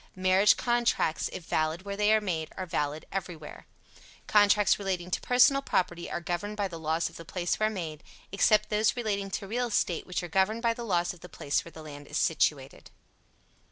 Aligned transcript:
Marriage 0.15 0.57
contracts, 0.57 1.29
if 1.31 1.43
valid 1.45 1.83
where 1.83 1.95
they 1.95 2.11
are 2.11 2.19
made, 2.19 2.49
are 2.57 2.65
valid 2.65 3.05
everywhere. 3.11 3.67
Contracts 4.25 4.79
relating 4.79 5.11
to 5.11 5.21
personal 5.21 5.61
property 5.61 6.09
are 6.09 6.19
governed 6.19 6.57
by 6.57 6.67
the 6.67 6.79
laws 6.79 7.07
of 7.07 7.17
the 7.17 7.23
place 7.23 7.59
where 7.59 7.69
made, 7.69 8.03
except 8.31 8.69
those 8.69 8.95
relating 8.97 9.29
to 9.29 9.45
real 9.45 9.67
estate, 9.67 10.07
which 10.07 10.23
are 10.23 10.27
governed 10.27 10.63
by 10.63 10.73
the 10.73 10.83
laws 10.83 11.13
of 11.13 11.19
the 11.19 11.29
place 11.29 11.63
where 11.63 11.71
the 11.71 11.83
land 11.83 12.07
is 12.07 12.17
situated. 12.17 12.89